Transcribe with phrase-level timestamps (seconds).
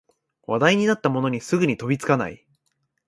[0.47, 2.43] 話題になったものにすぐに飛びつかない